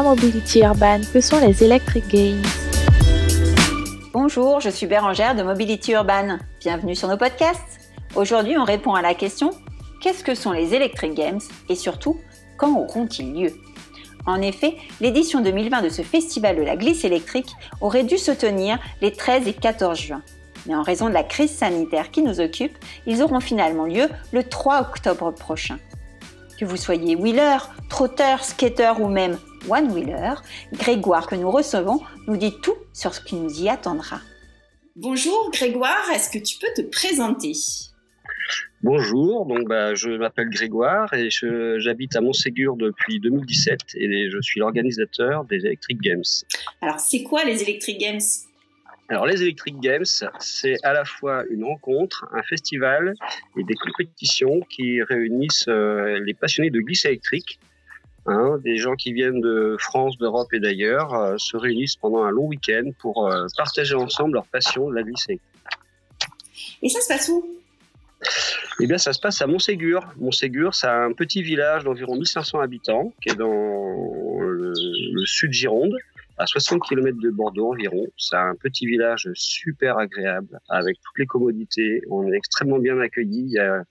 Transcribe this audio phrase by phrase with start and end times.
[0.00, 2.42] Mobility Urban, que sont les Electric Games
[4.14, 6.38] Bonjour, je suis Bérangère de Mobility Urban.
[6.60, 7.90] Bienvenue sur nos podcasts.
[8.14, 9.50] Aujourd'hui, on répond à la question
[10.00, 12.18] qu'est-ce que sont les Electric Games et surtout,
[12.56, 13.52] quand auront-ils lieu?
[14.24, 17.50] En effet, l'édition 2020 de ce festival de la glisse électrique
[17.82, 20.22] aurait dû se tenir les 13 et 14 juin.
[20.66, 24.42] Mais en raison de la crise sanitaire qui nous occupe, ils auront finalement lieu le
[24.42, 25.78] 3 octobre prochain.
[26.58, 27.58] Que vous soyez wheeler,
[27.90, 29.36] trotteur, skater ou même
[29.68, 30.34] one-wheeler,
[30.72, 34.20] Grégoire que nous recevons nous dit tout sur ce qui nous y attendra.
[34.96, 37.52] Bonjour Grégoire, est-ce que tu peux te présenter?
[38.82, 44.58] Bonjour, donc bah, je m'appelle Grégoire et j'habite à Montségur depuis 2017 et je suis
[44.58, 46.24] l'organisateur des Electric Games.
[46.80, 48.20] Alors c'est quoi les Electric Games?
[49.08, 50.04] Alors les Electric Games,
[50.40, 53.14] c'est à la fois une rencontre, un festival
[53.56, 57.60] et des compétitions qui réunissent euh, les passionnés de glisse électrique.
[58.26, 62.30] Hein, des gens qui viennent de France, d'Europe et d'ailleurs euh, se réunissent pendant un
[62.30, 65.40] long week-end pour euh, partager ensemble leur passion de la électrique.
[66.82, 67.44] Et ça se passe où?
[68.80, 70.04] Eh bien, ça se passe à Montségur.
[70.18, 74.72] Montségur, c'est un petit village d'environ 1500 habitants qui est dans le,
[75.12, 75.94] le sud Gironde
[76.38, 78.06] à 60 km de Bordeaux environ.
[78.16, 82.02] C'est un petit village super agréable avec toutes les commodités.
[82.08, 83.46] On est extrêmement bien accueillis.
[83.46, 83.82] Il y a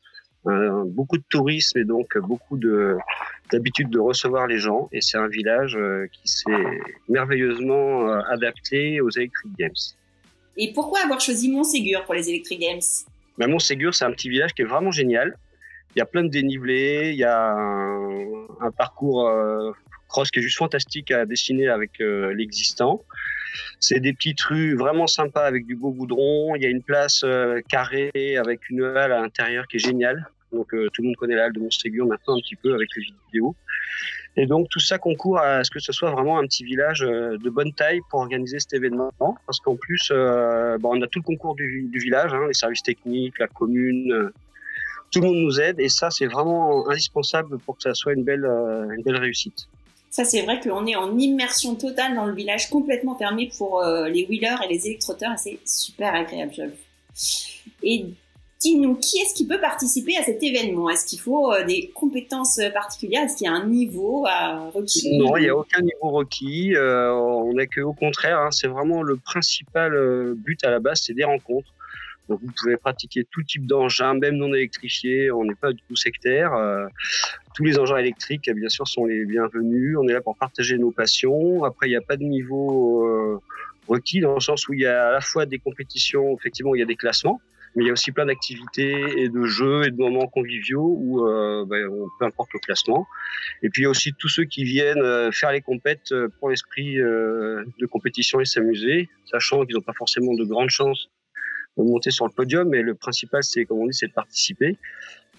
[0.44, 2.98] beaucoup de tourisme et donc beaucoup de
[3.52, 4.90] d'habitude de recevoir les gens.
[4.92, 6.52] Et c'est un village euh, qui s'est
[7.10, 9.72] merveilleusement euh, adapté aux Electric Games.
[10.58, 12.82] Et pourquoi avoir choisi Montségur pour les Electric Games?
[13.38, 15.38] Ben, Montségur, c'est un petit village qui est vraiment génial.
[15.96, 19.72] Il y a plein de dénivelés, il y a un, parcours euh,
[20.08, 23.04] cross qui est juste fantastique à dessiner avec euh, l'existant.
[23.80, 26.56] C'est des petites rues vraiment sympas avec du beau goudron.
[26.56, 30.30] Il y a une place euh, carrée avec une halle à l'intérieur qui est géniale.
[30.52, 32.90] Donc euh, tout le monde connaît la halle de Montségur maintenant un petit peu avec
[32.96, 33.56] les vidéos.
[34.38, 37.50] Et donc tout ça concourt à ce que ce soit vraiment un petit village de
[37.50, 39.12] bonne taille pour organiser cet événement.
[39.20, 43.38] Parce qu'en plus, bon, on a tout le concours du, village, hein, les services techniques,
[43.40, 44.32] la commune,
[45.12, 45.82] tout le monde nous aide.
[45.82, 48.48] Et ça, c'est vraiment indispensable pour que ça soit une belle
[49.08, 49.68] réussite.
[50.12, 54.10] Ça, c'est vrai qu'on est en immersion totale dans le village, complètement fermé pour euh,
[54.10, 56.64] les wheelers et les électroteurs, et c'est super agréable, je
[57.82, 58.08] Et
[58.60, 60.90] dis-nous, qui est-ce qui peut participer à cet événement?
[60.90, 63.24] Est-ce qu'il faut euh, des compétences particulières?
[63.24, 65.18] Est-ce qu'il y a un niveau à requis?
[65.18, 66.76] Non, il n'y a aucun niveau requis.
[66.76, 69.94] Euh, on n'a que au contraire, hein, c'est vraiment le principal
[70.36, 71.72] but à la base, c'est des rencontres.
[72.42, 75.32] Vous pouvez pratiquer tout type d'engins, même non électrifiés.
[75.32, 76.54] On n'est pas du tout sectaire.
[76.54, 76.88] Euh,
[77.56, 79.98] tous les engins électriques, bien sûr, sont les bienvenus.
[79.98, 81.64] On est là pour partager nos passions.
[81.64, 83.40] Après, il n'y a pas de niveau euh,
[83.88, 86.80] requis dans le sens où il y a à la fois des compétitions, effectivement, il
[86.80, 87.42] y a des classements,
[87.76, 91.28] mais il y a aussi plein d'activités et de jeux et de moments conviviaux où
[91.28, 91.88] euh, ben,
[92.20, 93.06] peu importe le classement.
[93.64, 96.96] Et puis il y a aussi tous ceux qui viennent faire les compètes pour l'esprit
[96.96, 101.10] de compétition et s'amuser, sachant qu'ils n'ont pas forcément de grandes chances
[101.78, 104.78] de monter sur le podium, mais le principal, c'est, comme on dit, c'est de participer.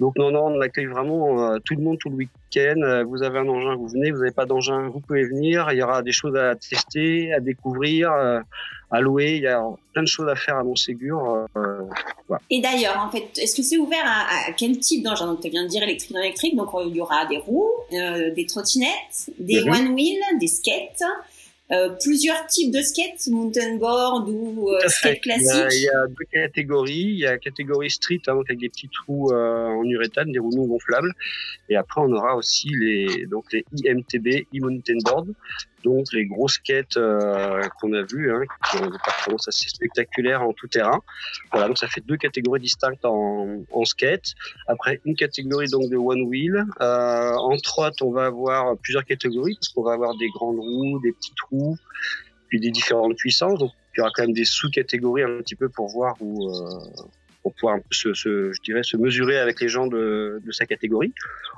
[0.00, 2.81] Donc non, non, on accueille vraiment euh, tout le monde tout le week-end.
[2.82, 4.10] Euh, vous avez un engin, vous venez.
[4.10, 5.69] Vous n'avez pas d'engin, vous pouvez venir.
[5.70, 8.41] Il y aura des choses à tester, à découvrir, euh,
[8.91, 9.37] à louer.
[9.37, 9.62] Il y a
[9.93, 11.47] plein de choses à faire à Montségur.
[11.54, 12.43] Voilà.
[12.49, 15.26] Et d'ailleurs, en fait, est-ce que c'est ouvert à, à quel type d'engin?
[15.26, 16.56] Donc tu viens de dire électrique, non électrique.
[16.56, 21.03] Donc il y aura des roues, des trottinettes, des one wheel, des skates.
[21.72, 26.27] Euh, plusieurs types de skates, mountain board ou euh, skate classique il y, a, deux
[26.31, 26.93] catégories.
[26.93, 30.38] Il y a la catégorie street hein, avec des petits trous euh, en uréthane, des
[30.38, 31.15] roues non gonflables.
[31.71, 35.28] Et après, on aura aussi les donc les IMTB, e-mountain board,
[35.84, 40.43] donc les grosses skates euh, qu'on a vues, hein, qui ont des performances assez spectaculaires
[40.43, 41.00] en tout terrain.
[41.50, 44.34] Voilà, donc ça fait deux catégories distinctes en, en skate.
[44.66, 46.65] Après une catégorie donc de one wheel.
[46.81, 51.00] Euh, en trot, on va avoir plusieurs catégories parce qu'on va avoir des grandes roues,
[51.00, 51.76] des petites roues,
[52.49, 53.58] puis des différentes puissances.
[53.58, 56.78] Donc il y aura quand même des sous-catégories un petit peu pour voir où euh,
[57.43, 61.12] pour pouvoir se, se, je dirais, se mesurer avec les gens de, de sa catégorie.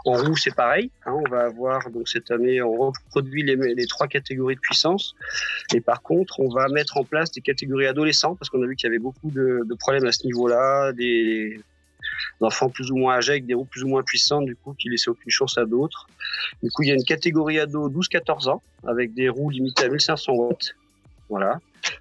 [0.05, 0.91] En roue, c'est pareil.
[1.05, 5.15] Hein, on va avoir donc cette année, on reproduit les, les, trois catégories de puissance.
[5.75, 8.77] Et par contre, on va mettre en place des catégories adolescents parce qu'on a vu
[8.77, 11.61] qu'il y avait beaucoup de, de problèmes à ce niveau-là, des
[12.41, 14.89] enfants plus ou moins âgés avec des roues plus ou moins puissantes, du coup, qui
[14.89, 16.07] laissaient aucune chance à d'autres.
[16.63, 19.89] Du coup, il y a une catégorie ado 12-14 ans avec des roues limitées à
[19.89, 20.75] 1500 watts.
[21.35, 21.59] Voilà.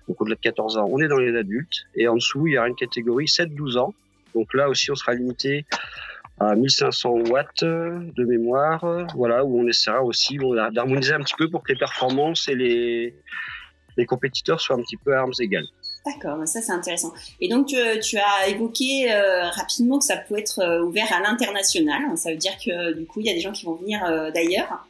[0.08, 1.88] Donc au-delà de 14 ans, on est dans les adultes.
[1.96, 3.96] Et en dessous, il y a une catégorie 7-12 ans.
[4.36, 5.66] Donc là aussi, on sera limité
[6.40, 9.08] à 1500 watts de mémoire.
[9.16, 10.38] Voilà, où on essaiera aussi
[10.72, 13.16] d'harmoniser un petit peu pour que les performances et les,
[13.98, 15.66] les compétiteurs soient un petit peu à armes égales.
[16.06, 17.12] D'accord, ça c'est intéressant.
[17.42, 21.22] Et donc tu, tu as évoqué euh, rapidement que ça peut être euh, ouvert à
[21.22, 22.02] l'international.
[22.18, 24.30] Ça veut dire que du coup il y a des gens qui vont venir euh,
[24.30, 24.86] d'ailleurs.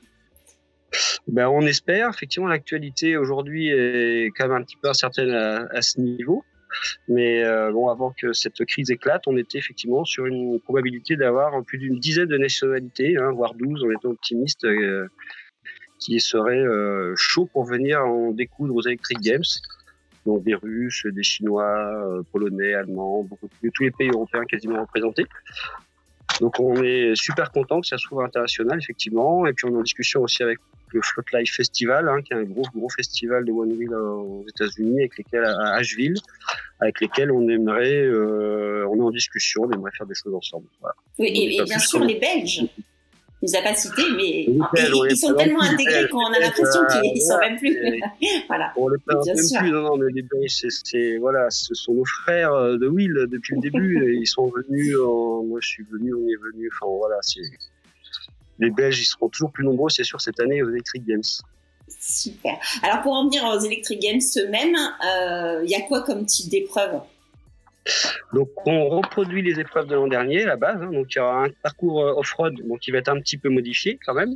[1.28, 2.10] Ben, on espère.
[2.10, 6.44] Effectivement, l'actualité aujourd'hui est quand même un petit peu incertaine à, à ce niveau.
[7.08, 11.78] Mais euh, avant que cette crise éclate, on était effectivement sur une probabilité d'avoir plus
[11.78, 15.08] d'une dizaine de nationalités, hein, voire 12, on était optimiste, euh,
[16.00, 19.44] qui seraient euh, chauds pour venir en découdre aux Electric Games.
[20.26, 25.26] Donc des Russes, des Chinois, Polonais, Allemands, beaucoup, tous les pays européens quasiment représentés.
[26.44, 29.82] Donc on est super content que ça soit international effectivement, et puis on est en
[29.82, 30.60] discussion aussi avec
[30.92, 34.44] le Float Life Festival, hein, qui est un gros gros festival de One Wheel aux
[34.50, 36.18] États-Unis, avec lesquels à Asheville,
[36.82, 40.68] avec lesquels on aimerait, euh, on est en discussion, on aimerait faire des choses ensemble.
[40.82, 40.96] Voilà.
[41.18, 42.66] Oui, et, et bien sûr les Belges
[43.44, 47.58] nous a pas cités, mais ils, sont tellement intégrés qu'on a l'impression qu'ils sont même
[47.58, 47.78] plus.
[48.48, 48.74] voilà.
[48.78, 49.72] On les présente même plus.
[49.72, 53.56] Non, non, mais les Belges, c'est, voilà, ce sont nos frères euh, de Will depuis
[53.56, 54.18] le début.
[54.22, 54.96] ils sont venus.
[54.98, 56.70] moi, je suis venu, on est venu.
[56.74, 57.42] Enfin, voilà, c'est
[58.60, 61.24] les Belges, ils seront toujours plus nombreux, c'est sûr, cette année aux Electric Games.
[62.00, 62.58] Super.
[62.82, 66.50] Alors pour en venir aux Electric Games eux-mêmes, il euh, y a quoi comme type
[66.50, 67.02] d'épreuve?
[68.34, 70.82] Donc, on reproduit les épreuves de l'an dernier, la base.
[70.82, 70.92] Hein.
[70.92, 74.00] donc, il y aura un parcours euh, off-road, qui va être un petit peu modifié
[74.06, 74.36] quand même.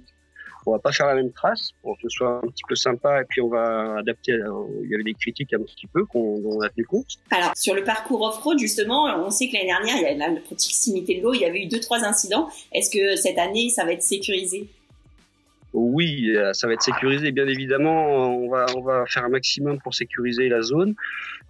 [0.65, 3.21] On va pas faire la même trace pour que ce soit un petit peu sympa
[3.21, 4.33] et puis on va adapter.
[4.33, 4.51] Euh,
[4.83, 7.05] il y avait des critiques un petit peu qu'on on a tenu compte.
[7.31, 10.41] Alors sur le parcours off-road justement, on sait que l'année dernière il y a la
[10.41, 12.50] proximité de l'eau, il y avait eu deux trois incidents.
[12.73, 14.67] Est-ce que cette année ça va être sécurisé?
[15.79, 18.07] Oui, euh, ça va être sécurisé, bien évidemment.
[18.35, 20.95] On va, on va faire un maximum pour sécuriser la zone.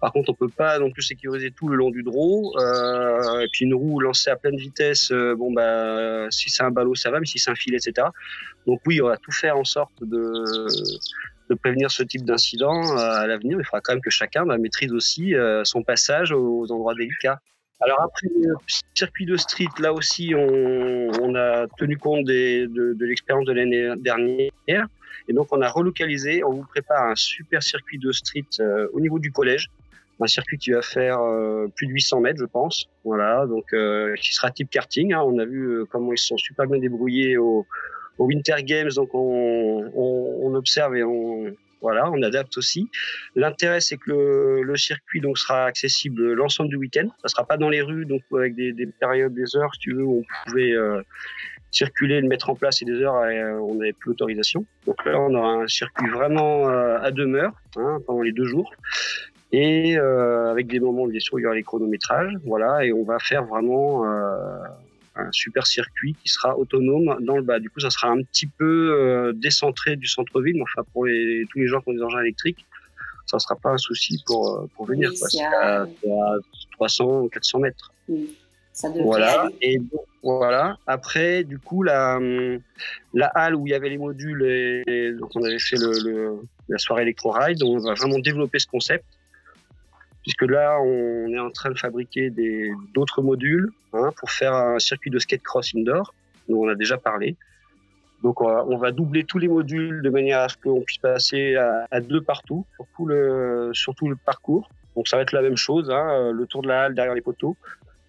[0.00, 2.54] Par contre, on peut pas non plus sécuriser tout le long du draw.
[2.58, 6.70] Euh, et puis une roue lancée à pleine vitesse, euh, bon bah, si c'est un
[6.70, 8.08] ballot, ça va, mais si c'est un filet, etc.
[8.66, 10.66] Donc oui, on va tout faire en sorte de,
[11.48, 13.56] de prévenir ce type d'incident à l'avenir.
[13.58, 15.34] Il faudra quand même que chacun bah, maîtrise aussi
[15.64, 17.40] son passage aux endroits délicats.
[17.80, 18.54] Alors après le
[18.94, 23.52] circuit de street, là aussi, on, on a tenu compte des, de, de l'expérience de
[23.52, 24.86] l'année dernière.
[25.28, 29.00] Et donc, on a relocalisé, on vous prépare un super circuit de street euh, au
[29.00, 29.70] niveau du collège.
[30.20, 32.88] Un circuit qui va faire euh, plus de 800 mètres, je pense.
[33.04, 35.12] Voilà, donc euh, qui sera type karting.
[35.12, 35.22] Hein.
[35.24, 37.64] On a vu comment ils se sont super bien débrouillés au,
[38.18, 38.90] au Winter Games.
[38.96, 42.88] Donc, on, on, on observe et on, voilà, on adapte aussi.
[43.34, 47.08] L'intérêt, c'est que le, le, circuit donc sera accessible l'ensemble du week-end.
[47.22, 49.94] Ça sera pas dans les rues, donc avec des, des périodes, des heures, si tu
[49.94, 51.02] veux, où on pouvait euh,
[51.70, 54.64] circuler, le mettre en place et des heures, euh, on n'avait plus l'autorisation.
[54.86, 58.72] Donc là, on aura un circuit vraiment euh, à demeure hein, pendant les deux jours.
[59.52, 63.04] Et euh, avec des moments, bien sûr, il y aura les chronométrages, voilà, et on
[63.04, 64.04] va faire vraiment
[65.18, 67.58] un super circuit qui sera autonome dans le bas.
[67.58, 71.44] Du coup, ça sera un petit peu euh, décentré du centre-ville, mais enfin pour les,
[71.50, 72.64] tous les gens qui ont des engins électriques,
[73.26, 75.10] ça ne sera pas un souci pour, euh, pour venir.
[75.14, 75.86] C'est à,
[76.72, 77.92] 300, 400 mètres.
[78.72, 79.48] Ça voilà.
[79.60, 79.80] Et
[80.22, 80.78] voilà.
[80.86, 82.18] Après, du coup, la,
[83.12, 84.44] la halle où il y avait les modules,
[84.86, 88.66] et, donc on avait fait le, la soirée Electro Ride, on va vraiment développer ce
[88.68, 89.04] concept
[90.28, 92.30] puisque là, on est en train de fabriquer
[92.92, 96.12] d'autres modules hein, pour faire un circuit de skate cross indoor,
[96.50, 97.34] dont on a déjà parlé.
[98.22, 102.00] Donc, on va, doubler tous les modules de manière à ce qu'on puisse passer à,
[102.02, 104.68] deux partout sur tout, le, parcours.
[104.96, 107.22] Donc, ça va être la même chose, hein, le tour de la halle derrière les
[107.22, 107.56] poteaux.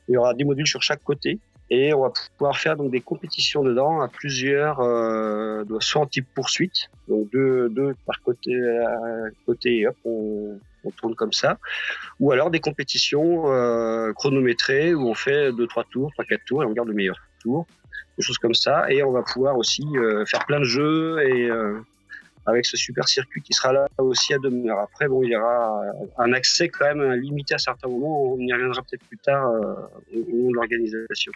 [0.09, 2.99] Il y aura des modules sur chaque côté et on va pouvoir faire donc des
[2.99, 9.29] compétitions dedans à plusieurs, euh, soit en type poursuite, donc deux, deux par côté, euh,
[9.45, 11.57] côté et hop, on, on tourne comme ça,
[12.19, 16.63] ou alors des compétitions euh, chronométrées où on fait deux trois tours, trois quatre tours
[16.63, 17.65] et on garde le meilleur tour,
[18.17, 21.49] des choses comme ça, et on va pouvoir aussi euh, faire plein de jeux et
[21.49, 21.79] euh,
[22.45, 24.79] avec ce super circuit qui sera là aussi à demeure.
[24.79, 25.81] Après, bon, il y aura
[26.17, 30.17] un accès quand même limité à certains moments, on y reviendra peut-être plus tard au
[30.17, 31.31] moment de l'organisation.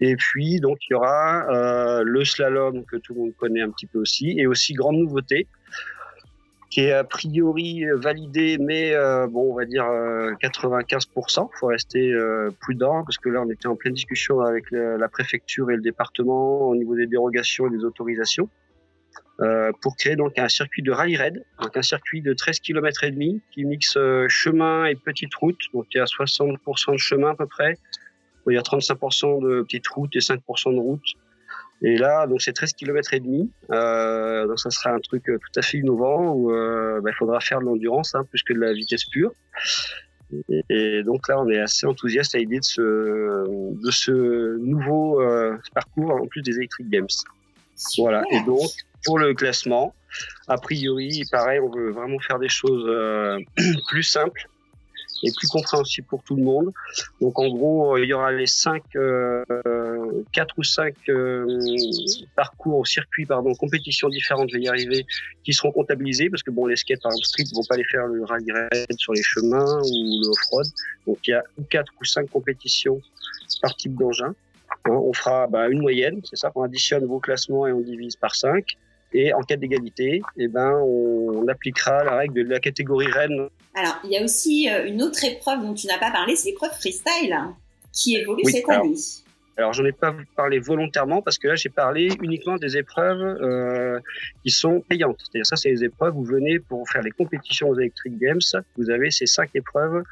[0.00, 1.46] Et puis, donc, il y aura
[2.02, 5.46] le slalom que tout le monde connaît un petit peu aussi, et aussi grande nouveauté,
[6.70, 11.48] qui est a priori validé, mais euh, bon, on va dire 95%.
[11.52, 15.08] Il faut rester euh, prudent parce que là, on était en pleine discussion avec la,
[15.08, 18.48] préfecture et le département au niveau des dérogations et des autorisations
[19.40, 23.02] euh, pour créer donc un circuit de rallye raid, donc un circuit de 13 km
[23.02, 23.98] et demi qui mixe
[24.28, 25.58] chemin et petite route.
[25.74, 27.74] Donc il y a 60% de chemin à peu près,
[28.48, 31.02] il y a 35% de petites routes et 5% de route.
[31.82, 33.50] Et là, donc c'est 13 km et demi.
[33.70, 37.16] Euh, donc ça sera un truc euh, tout à fait innovant où euh, bah, il
[37.16, 39.32] faudra faire de l'endurance hein, plus que de la vitesse pure.
[40.68, 45.56] Et, donc là, on est assez enthousiaste à l'idée de ce, de ce nouveau euh,
[45.74, 47.08] parcours en plus des Electric Games.
[47.98, 48.22] Voilà.
[48.30, 48.70] Et donc
[49.04, 49.94] pour le classement,
[50.48, 53.38] a priori, pareil, on veut vraiment faire des choses euh,
[53.88, 54.48] plus simples
[55.22, 56.72] et plus compréhensible pour tout le monde.
[57.20, 59.44] Donc en gros, il y aura les cinq, euh,
[60.32, 61.46] quatre ou cinq euh,
[62.36, 65.06] parcours, circuits, pardon, compétitions différentes, je vais y arriver,
[65.44, 68.06] qui seront comptabilisés parce que bon, les skates par exemple street vont pas les faire
[68.06, 70.66] le rally raid sur les chemins ou le off-road.
[71.06, 73.00] Donc il y a quatre ou cinq compétitions
[73.62, 74.34] par type d'engin.
[74.86, 78.34] On fera bah, une moyenne, c'est ça, on additionne vos classements et on divise par
[78.34, 78.64] 5.
[79.12, 83.48] Et en cas d'égalité, eh ben, on, appliquera la règle de la catégorie reine.
[83.80, 86.50] Alors, il y a aussi euh, une autre épreuve dont tu n'as pas parlé, c'est
[86.50, 87.34] l'épreuve freestyle
[87.92, 88.94] qui évolue cette année.
[89.56, 93.98] Alors, j'en ai pas parlé volontairement parce que là, j'ai parlé uniquement des épreuves euh,
[94.42, 95.18] qui sont payantes.
[95.18, 98.40] C'est-à-dire, ça, c'est les épreuves où vous venez pour faire les compétitions aux Electric Games.
[98.76, 100.02] Vous avez ces cinq épreuves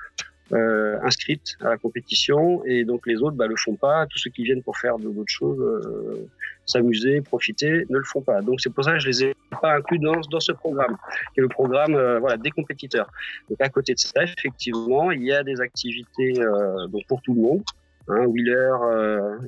[0.53, 4.07] euh, inscrites à la compétition et donc les autres bah, le font pas.
[4.07, 6.27] Tous ceux qui viennent pour faire d'autres choses, euh,
[6.71, 8.41] s'amuser, profiter, ne le font pas.
[8.43, 10.97] Donc c'est pour ça que je les ai pas inclus dans, dans ce programme,
[11.35, 13.11] qui est le programme euh, voilà des compétiteurs.
[13.49, 16.35] Donc à côté de ça, effectivement, il y a des activités
[16.93, 17.63] donc pour tout le monde,
[18.09, 18.73] hein, wheeler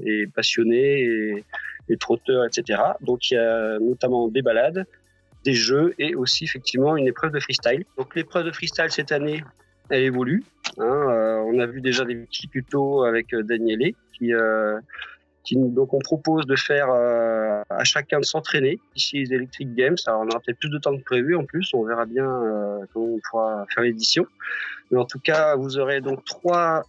[0.04, 1.44] et passionnés et,
[1.88, 2.80] et trotteurs, etc.
[3.00, 4.86] Donc il y a notamment des balades,
[5.44, 7.84] des jeux et aussi effectivement une épreuve de freestyle.
[7.96, 9.42] Donc l'épreuve de freestyle cette année,
[9.90, 10.44] elle évolue.
[10.78, 14.78] Hein, euh, on a vu déjà des petits tutos avec euh, Danielé qui, euh,
[15.52, 19.96] donc on propose de faire à chacun de s'entraîner ici les Electric Games.
[20.06, 22.26] Alors on aura peut-être plus de temps que prévu en plus, on verra bien
[22.92, 24.26] comment on pourra faire l'édition.
[24.90, 26.82] Mais en tout cas, vous aurez donc trois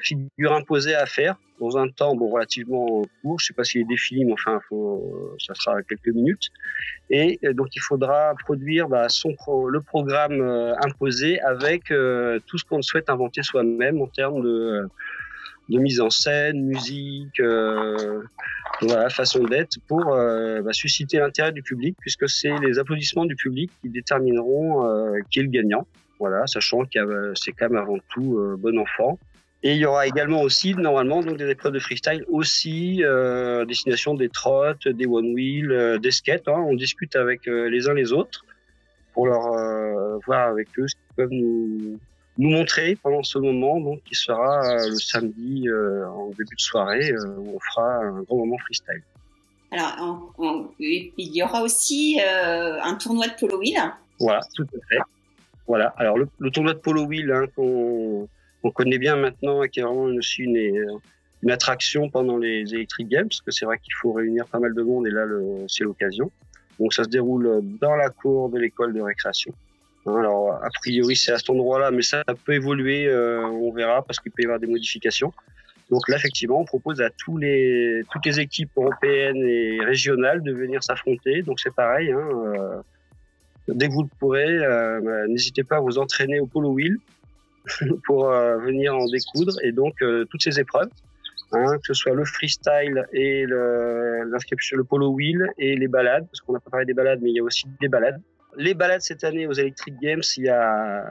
[0.00, 3.38] figures imposées à faire dans un temps bon, relativement court.
[3.40, 6.50] Je sais pas s'il est défini, mais enfin, faut, ça sera quelques minutes.
[7.10, 9.34] Et euh, donc, il faudra produire bah, son
[9.68, 14.88] le programme euh, imposé avec euh, tout ce qu'on souhaite inventer soi-même en termes de,
[15.68, 17.40] de mise en scène, musique,
[18.80, 23.70] voilà, façon d'être, pour bah, susciter l'intérêt du public, puisque c'est les applaudissements du public
[23.80, 25.86] qui détermineront qui est le gagnant.
[26.18, 29.18] Voilà, sachant que c'est quand même avant tout bon enfant.
[29.62, 34.14] Et il y aura également aussi, normalement, donc des épreuves de freestyle aussi, euh, destination
[34.14, 36.46] des trottes, des one wheel, euh, des skates.
[36.46, 36.64] Hein.
[36.68, 38.44] On discute avec euh, les uns les autres
[39.14, 41.98] pour leur euh, voir avec eux ce qu'ils peuvent nous,
[42.38, 47.56] nous montrer pendant ce moment, donc qui sera le samedi en début de soirée où
[47.56, 49.02] on fera un grand moment freestyle.
[49.70, 50.32] Alors,
[50.78, 53.80] il y aura aussi un tournoi de polo wheel.
[54.20, 55.00] Voilà, tout à fait.
[55.66, 55.94] Voilà.
[55.96, 58.28] Alors le, le tournoi de polo wheel hein, qu'on
[58.62, 61.00] on connaît bien maintenant et qui est vraiment aussi une,
[61.42, 64.74] une attraction pendant les Electric Games, parce que c'est vrai qu'il faut réunir pas mal
[64.74, 65.24] de monde et là
[65.68, 66.30] c'est l'occasion.
[66.78, 69.52] Donc ça se déroule dans la cour de l'école de récréation.
[70.06, 74.20] Alors a priori c'est à cet endroit-là, mais ça peut évoluer, euh, on verra, parce
[74.20, 75.32] qu'il peut y avoir des modifications.
[75.90, 81.42] Donc là, effectivement, on propose à toutes les équipes européennes et régionales de venir s'affronter.
[81.42, 82.80] Donc c'est pareil, hein, euh,
[83.68, 86.96] dès que vous le pourrez, euh, bah, n'hésitez pas à vous entraîner au polo wheel.
[88.06, 89.54] pour venir en découdre.
[89.64, 89.96] Et donc,
[90.30, 90.88] toutes ces épreuves,
[91.50, 96.40] hein, que ce soit le freestyle et l'inscription, le, polo wheel et les balades, parce
[96.42, 98.20] qu'on a pas parlé des balades, mais il y a aussi des balades.
[98.56, 101.04] Les balades cette année aux Electric Games, il y a,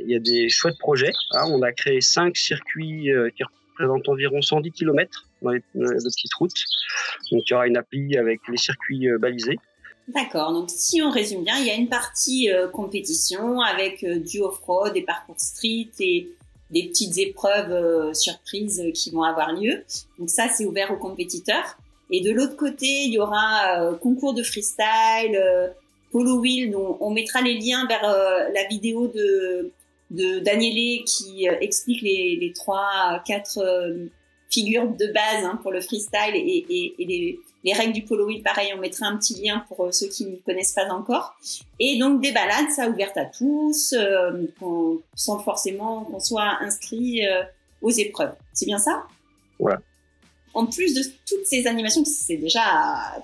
[0.00, 1.12] il y a des chouettes projets.
[1.32, 1.44] Hein.
[1.48, 6.34] On a créé cinq circuits euh, qui représentent environ 110 km dans les, de petites
[6.34, 6.64] routes.
[7.30, 9.58] Donc il y aura une appli avec les circuits balisés.
[10.14, 10.52] D'accord.
[10.52, 14.40] Donc, si on résume bien, il y a une partie euh, compétition avec euh, du
[14.40, 16.28] off-road, des parcours street et
[16.70, 19.84] des petites épreuves euh, surprises qui vont avoir lieu.
[20.18, 21.78] Donc ça, c'est ouvert aux compétiteurs.
[22.10, 25.40] Et de l'autre côté, il y aura concours de freestyle,
[26.10, 29.72] polo wheel, dont on mettra les liens vers la vidéo de
[30.10, 33.60] de qui explique les, les trois, quatre
[34.50, 38.26] figures de base hein, pour le freestyle et, et, et les les règles du polo
[38.26, 41.34] wheel, pareil, on mettra un petit lien pour euh, ceux qui ne connaissent pas encore.
[41.78, 44.46] Et donc des balades, ça ouvert à tous, euh,
[45.14, 47.42] sans forcément qu'on soit inscrit euh,
[47.82, 48.34] aux épreuves.
[48.54, 49.04] C'est bien ça?
[49.58, 49.80] Voilà.
[50.54, 52.60] En plus de toutes ces animations, c'est déjà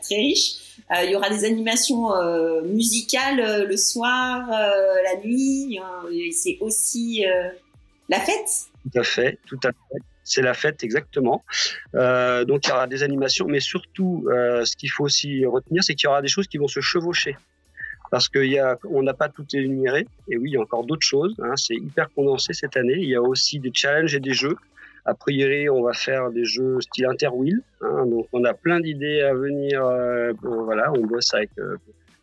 [0.02, 0.54] très riche,
[1.02, 2.10] il y aura des animations
[2.62, 5.78] musicales le soir, la nuit.
[6.32, 7.24] c'est aussi
[8.08, 8.66] la fête.
[8.84, 11.44] Tout à fait, tout à fait c'est la fête exactement.
[11.94, 15.82] Euh, donc il y aura des animations, mais surtout, euh, ce qu'il faut aussi retenir,
[15.82, 17.36] c'est qu'il y aura des choses qui vont se chevaucher.
[18.10, 21.34] Parce qu'on n'a pas tout énuméré, et oui, il y a encore d'autres choses.
[21.38, 22.96] Hein, c'est hyper condensé cette année.
[22.98, 24.56] Il y a aussi des challenges et des jeux.
[25.06, 27.62] A priori, on va faire des jeux style interwheel.
[27.80, 29.84] Hein, donc, on a plein d'idées à venir.
[29.86, 31.76] Euh, voilà, on bosse avec euh,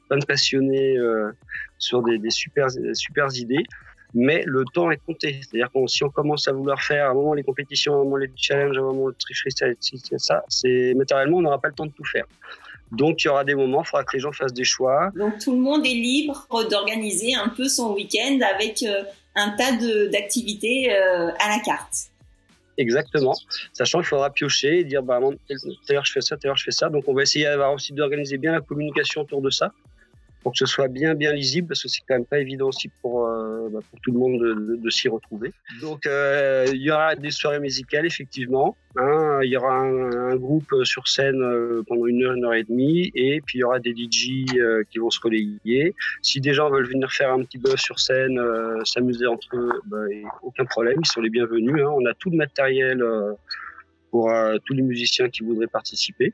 [0.09, 1.31] plein de passionnés euh,
[1.77, 2.67] sur des, des super,
[3.35, 3.63] idées
[4.15, 5.39] mais le temps est compté.
[5.41, 8.03] C'est-à-dire que si on commence à vouloir faire à un moment les compétitions, à un
[8.03, 9.75] moment les challenges, à un moment le tri freestyle,
[10.17, 12.25] ça, c'est matériellement on n'aura pas le temps de tout faire.
[12.91, 15.09] Donc il y aura des moments, il faudra que les gens fassent des choix.
[15.15, 19.01] Donc tout le monde est libre d'organiser un peu son week-end avec euh,
[19.33, 19.71] un tas
[20.11, 22.12] d'activités à la carte.
[22.77, 23.33] Exactement.
[23.71, 26.71] Sachant qu'il faudra piocher et dire, bah, je fais ça, tout à l'heure je fais
[26.71, 26.89] ça.
[26.89, 29.71] Donc on va essayer aussi d'organiser bien la communication autour de ça
[30.43, 32.89] pour que ce soit bien bien lisible parce que c'est quand même pas évident aussi
[33.01, 35.53] pour euh, bah, tout le monde de, de, s'y retrouver.
[35.81, 38.75] Donc euh, il y aura des soirées musicales effectivement.
[38.97, 42.63] Hein, il y aura un, groupe sur scène euh, pendant une heure une heure et
[42.63, 45.95] demie et puis il y aura des DJ euh, qui vont se relayer.
[46.21, 49.81] Si des gens veulent venir faire un petit buzz sur scène, euh, s'amuser entre eux,
[49.85, 49.97] bah,
[50.41, 51.83] aucun problème, ils sont les bienvenus.
[51.83, 51.91] Hein.
[51.95, 53.03] On a tout le matériel
[54.13, 56.31] pour euh, tous les musiciens qui voudraient participer.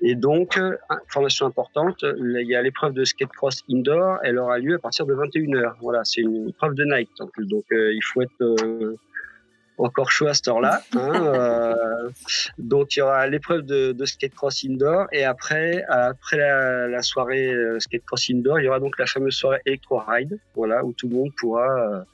[0.00, 4.58] Et donc, euh, information importante, il y a l'épreuve de skate cross indoor, elle aura
[4.58, 5.74] lieu à partir de 21h.
[5.82, 8.96] Voilà, c'est une épreuve de night donc euh, il faut être
[9.78, 10.82] encore chaud à cette heure-là.
[10.96, 11.74] Hein,
[12.58, 17.02] donc il y aura l'épreuve de, de, skate cross indoor et après, après la, la
[17.02, 20.92] soirée skate cross indoor, il y aura donc la fameuse soirée electro ride, voilà, où
[20.92, 22.04] tout le monde pourra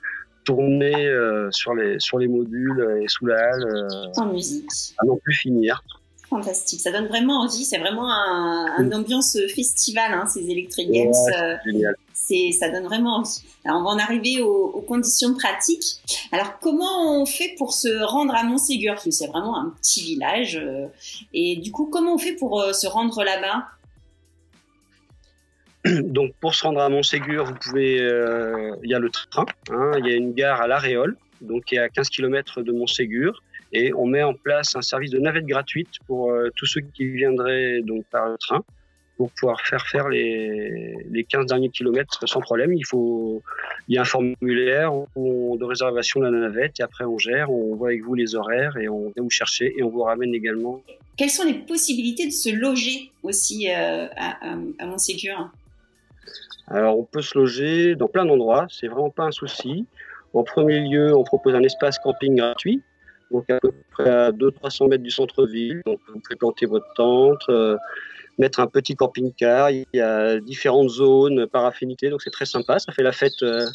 [0.44, 3.64] tourner euh, sur les sur les modules et sous la halle.
[3.64, 4.70] Euh, en musique.
[4.98, 5.82] À non plus finir.
[6.28, 7.64] Fantastique, ça donne vraiment envie.
[7.64, 11.12] C'est vraiment un, une ambiance festival, hein, ces Electric Games.
[11.12, 11.94] Euh, génial.
[12.14, 13.22] C'est, ça donne vraiment.
[13.64, 16.00] Alors, on va en arriver aux, conditions pratiques.
[16.32, 20.60] Alors, comment on fait pour se rendre à Montségur c'est vraiment un petit village.
[21.34, 23.66] et du coup, comment on fait pour se rendre là-bas?
[26.02, 29.92] Donc pour se rendre à Montségur, vous pouvez, euh, il y a le train, hein,
[29.98, 33.42] il y a une gare à l'Aréole, donc qui est à 15 km de Montségur,
[33.72, 37.06] et on met en place un service de navette gratuite pour euh, tous ceux qui
[37.06, 38.64] viendraient donc par le train,
[39.16, 42.72] pour pouvoir faire faire les, les 15 derniers kilomètres sans problème.
[42.72, 43.42] Il faut,
[43.88, 47.76] il y a un formulaire de réservation de la navette, et après on gère, on
[47.76, 50.82] voit avec vous les horaires et on vient vous chercher et on vous ramène également.
[51.16, 55.50] Quelles sont les possibilités de se loger aussi euh, à, à, à Montségur?
[56.66, 59.86] Alors, on peut se loger dans plein d'endroits, c'est vraiment pas un souci.
[60.32, 62.82] En premier lieu, on propose un espace camping gratuit,
[63.30, 65.82] donc à peu près à 200-300 mètres du centre-ville.
[65.86, 67.76] Donc, vous pouvez planter votre tente, euh,
[68.38, 69.70] mettre un petit camping-car.
[69.70, 72.78] Il y a différentes zones par affinité, donc c'est très sympa.
[72.78, 73.66] Ça fait la fête euh,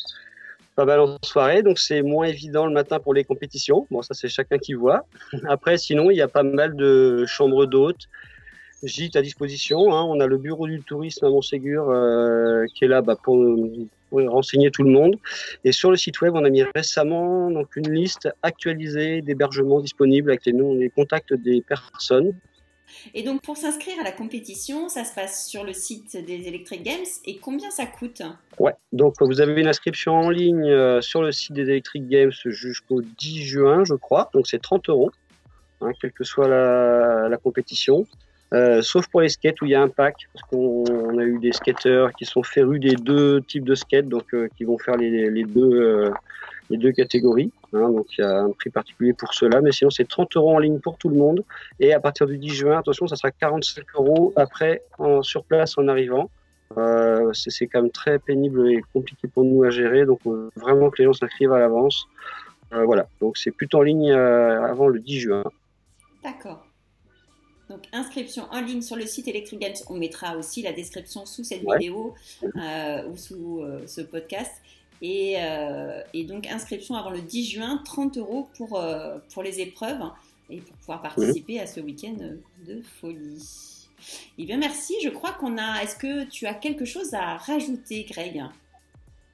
[0.76, 3.88] pas mal en soirée, donc c'est moins évident le matin pour les compétitions.
[3.92, 5.06] Bon, ça c'est chacun qui voit.
[5.48, 8.08] Après, sinon, il y a pas mal de chambres d'hôtes
[8.84, 9.94] gîte à disposition.
[9.94, 10.04] Hein.
[10.04, 13.38] On a le bureau du tourisme à Montségur euh, qui est là bah, pour,
[14.10, 15.18] pour, renseigner tout le monde.
[15.64, 20.30] Et sur le site web, on a mis récemment donc une liste actualisée d'hébergements disponibles
[20.30, 22.34] avec les, noms, les contacts des personnes.
[23.14, 26.84] Et donc pour s'inscrire à la compétition, ça se passe sur le site des Electric
[26.84, 28.22] Games et combien ça coûte?
[28.60, 32.32] Ouais, donc vous avez une inscription en ligne euh, sur le site des Electric Games
[32.46, 34.30] jusqu'au 10 juin, je crois.
[34.34, 35.12] Donc c'est 30 euros,
[35.82, 38.06] hein, quelle que soit la, compétition.
[38.54, 41.38] Euh, sauf pour les skates où il y a un pack, parce qu'on a eu
[41.40, 44.98] des skateurs qui sont férus des deux types de skates, donc euh, qui vont faire
[44.98, 46.12] les, deux, euh,
[46.70, 47.52] les deux catégories.
[47.74, 50.56] Hein, donc il y a un prix particulier pour cela, mais sinon c'est 30 euros
[50.56, 51.44] en ligne pour tout le monde.
[51.80, 55.78] Et à partir du 10 juin, attention, ça sera 45 euros après en, sur place
[55.78, 56.30] en arrivant.
[56.78, 60.20] Euh, c'est quand même très pénible et compliqué pour nous à gérer, donc
[60.56, 62.06] vraiment que les gens s'inscrivent à l'avance.
[62.72, 65.44] voilà, donc c'est plutôt en ligne avant le 10 juin.
[66.24, 66.66] D'accord.
[67.70, 69.76] Donc, inscription en ligne sur le site Electric Games.
[69.90, 72.16] On mettra aussi la description sous cette vidéo
[72.56, 74.52] euh, ou sous euh, ce podcast.
[75.02, 79.62] Et, euh, et, donc, inscription avant le 10 juin, 30 euros pour, euh, pour les
[79.62, 80.02] épreuves
[80.50, 82.18] et pour pouvoir participer à ce week-end
[82.68, 83.88] de folie.
[84.38, 84.96] Eh bien, merci.
[85.04, 85.82] Je crois qu'on a.
[85.84, 88.44] Est-ce que tu as quelque chose à rajouter, Greg?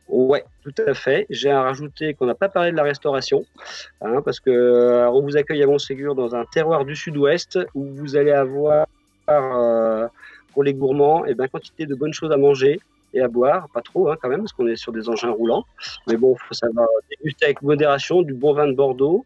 [0.07, 1.25] Ouais, tout à fait.
[1.31, 3.43] J'ai à rajouter qu'on n'a pas parlé de la restauration,
[4.01, 7.85] hein, parce que euh, on vous accueille à Montségur dans un terroir du sud-ouest où
[7.85, 8.85] vous allez avoir
[10.53, 12.79] pour les gourmands et eh ben, quantité de bonnes choses à manger
[13.15, 15.65] et à boire, pas trop hein, quand même, parce qu'on est sur des engins roulants.
[16.07, 19.25] Mais bon, il faut savoir déguster avec modération du bon vin de Bordeaux,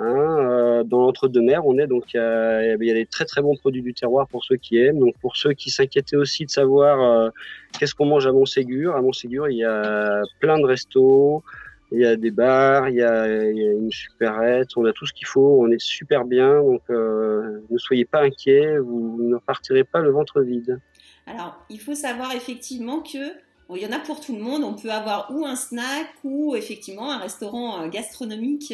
[0.00, 3.82] Hein, euh, dans l'entre-deux-mer, on est donc il y, a, des très très bons produits
[3.82, 5.00] du terroir pour ceux qui aiment.
[5.00, 7.30] Donc pour ceux qui s'inquiétaient aussi de savoir euh,
[7.78, 11.42] qu'est-ce qu'on mange à Montségur, à Montségur il y a plein de restos,
[11.90, 15.04] il y a des bars, il y a, y a une supérette, on a tout
[15.04, 16.62] ce qu'il faut, on est super bien.
[16.62, 20.78] Donc euh, ne soyez pas inquiets, vous ne partirez pas le ventre vide.
[21.28, 23.32] Alors il faut savoir effectivement que
[23.68, 24.64] Bon, il y en a pour tout le monde.
[24.64, 28.72] On peut avoir ou un snack ou effectivement un restaurant gastronomique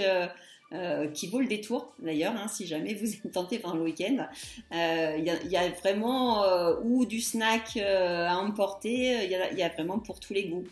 [0.75, 4.27] euh, qui vaut le détour d'ailleurs, hein, si jamais vous êtes tenté pendant le week-end.
[4.73, 9.63] Euh, il y, y, a vraiment euh, ou du snack à emporter, il y, y,
[9.63, 10.65] a vraiment pour tous les goûts.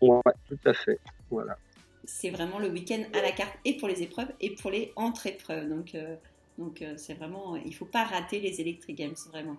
[0.00, 1.00] Ouais, tout à fait.
[1.30, 1.56] Voilà.
[2.04, 5.68] C'est vraiment le week-end à la carte et pour les épreuves et pour les entre-épreuves.
[5.68, 5.96] Donc,
[6.58, 9.56] donc c'est vraiment, il ne faut pas rater les Electric Games, vraiment.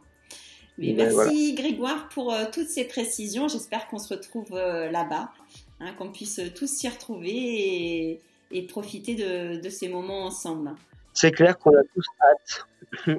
[0.77, 3.47] Mais merci Grégoire pour toutes ces précisions.
[3.47, 5.31] J'espère qu'on se retrouve là-bas.
[5.79, 10.71] hein, qu'on puisse tous s'y retrouver et, et profiter de, de, ces moments ensemble.
[11.13, 12.65] C'est clair qu'on a tous hâte.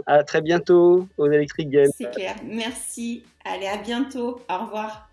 [0.06, 1.90] à très bientôt aux Electric Games.
[1.96, 2.36] C'est clair.
[2.44, 3.22] Merci.
[3.44, 4.40] Allez, à bientôt.
[4.48, 5.08] Au revoir.